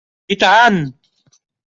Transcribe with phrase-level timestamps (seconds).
[0.33, 0.89] I tant!